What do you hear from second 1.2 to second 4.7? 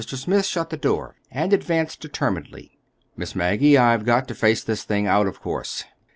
and advanced determinedly. "Miss Maggie, I've got to face